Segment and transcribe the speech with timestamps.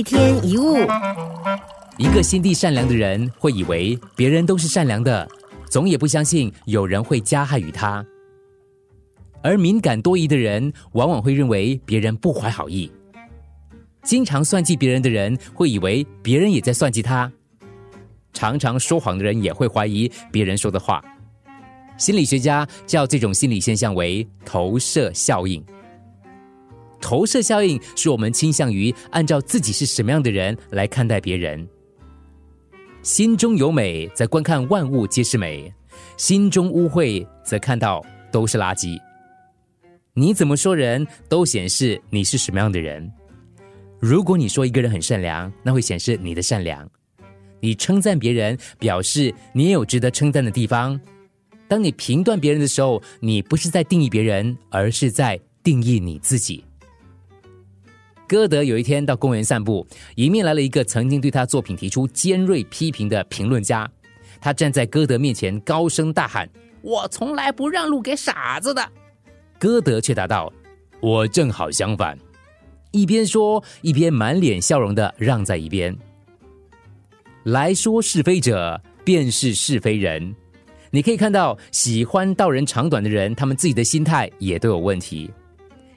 [0.00, 0.78] 一天一物，
[1.98, 5.28] 一个心地善良的人会以为别人都是善良的，
[5.68, 8.02] 总也不相信有人会加害于他。
[9.42, 12.90] 而敏感多疑的人往往会认为别人不怀好意，
[14.02, 17.30] 经常算计别人的人会以为别人也在算计他，
[18.32, 21.04] 常常说谎的人也会怀疑别人说的话。
[21.98, 25.62] 心理学家叫这种心理现象为投射效应。
[27.00, 31.66] 投射效应是我们倾向于按照自己是什么样的人来看待别人。
[33.02, 35.72] 心中有美，则观看万物皆是美；
[36.16, 38.98] 心中污秽，则看到都是垃圾。
[40.12, 43.10] 你怎么说人都显示你是什么样的人。
[43.98, 46.86] 如果你说一个人很善良，那会显示你的善良；
[47.60, 51.00] 你称赞别人，表示你也有值得称赞的地方。
[51.68, 56.64] 当你评断别人的时候，你不是在定义别人，而是在定义你自己。
[58.30, 59.84] 歌德有一天到公园散步，
[60.14, 63.90] 迎面来了一个曾经对他作品提出尖锐批评的评论家。
[64.40, 66.48] 他站在歌德面前，高声大喊
[66.80, 68.88] ：“我从来不让路给傻子的。”
[69.58, 70.52] 歌德却答道
[71.02, 72.16] ：“我正好相反。”
[72.92, 75.92] 一边说，一边满脸笑容的让在一边。
[77.42, 80.36] 来说是非者，便是是非人。
[80.92, 85.28] 你可以看到，喜欢道人长短的人，他们自己的心态也都有问题。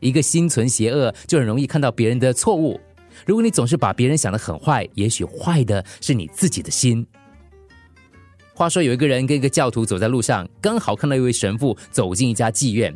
[0.04, 2.80] 一个心存邪恶，就很容易看到别人的错误。
[3.26, 7.06] 如果你总是把别人想得很坏，也许坏的是你自己的心。
[8.54, 12.96] 话说，有一个人跟一个教徒走在路上，刚好看到一位神父走进一家妓院。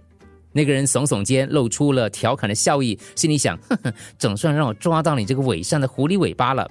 [0.51, 6.69] 那个人耸耸肩，露出了调侃的笑意，心里想：呵呵，总算让我抓到你这个伪善的狐狸尾巴了。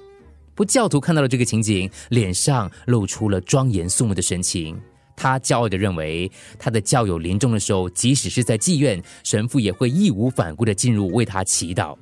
[0.54, 4.76] 不，教徒看到了这个情景，脸上露出了庄严肃穆的神情。
[5.16, 11.96] 他骄傲的认为，他的教友临终的时候，即使是在妓院，神父也会义无反顾的进入为他祈祷。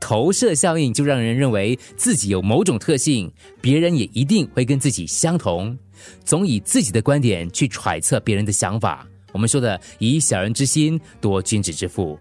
[0.00, 5.76] 投射效应就让人认为自己有某种特性，别人也一定会跟自己相同，
[6.24, 9.06] 总以自己的观点去揣测别人的想法。
[9.32, 12.18] 我们说的“以小人之心夺君子之腹”，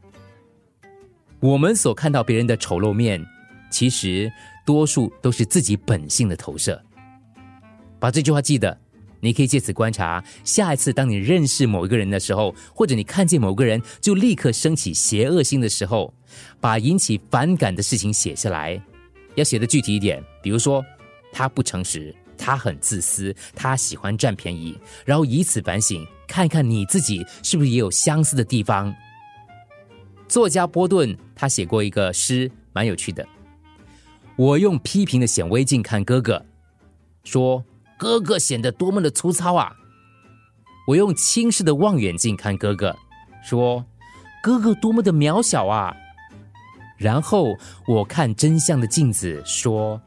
[1.42, 3.24] 我们所看到别人的丑陋面，
[3.70, 4.32] 其实
[4.66, 6.82] 多数都是自己本性的投射。
[8.00, 8.83] 把这句话记得。
[9.24, 16.14] 你可以借此观察，下一次当你认识某一个人的时候，或者你看见某个人就立刻升起邪恶心的时候，
[16.60, 18.80] 把引起反感的事情写下来，
[19.36, 20.22] 要写的具体一点。
[20.42, 20.84] 比如说，
[21.32, 28.94] 他不诚实，他很自私，他喜欢占便宜，然后以此反省，看一看你自己是不是也有相似的地方。
[30.28, 33.26] 作家波顿他写过一个诗，蛮有趣的。
[34.36, 36.46] 我用批评的显微镜看哥哥，
[37.24, 37.64] 说。
[38.04, 39.74] 哥哥显得多么的粗糙啊！
[40.86, 42.94] 我用轻视的望远镜看哥哥，
[43.42, 43.86] 说
[44.44, 45.96] ：“哥哥多么的渺小啊！”
[47.00, 47.56] 然后
[47.88, 50.02] 我看真相的镜子，说：“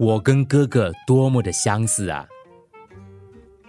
[0.00, 2.26] 我跟哥哥多么的相似啊！”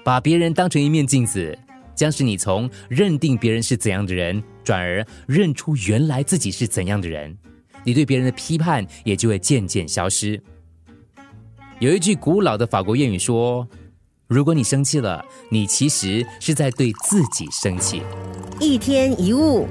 [0.02, 1.60] 把别人当成一面镜子，
[1.94, 7.38] 将使你从认定别人是怎样的人，转而认出原来自己是怎样的人。
[7.84, 10.42] 你对别人的批判也就会渐渐消失。
[11.82, 13.68] 有一句古老的法国谚语说
[14.30, 18.04] ：“如果你生气了，你其实是在对自己生气。”
[18.62, 19.68] 一天一物。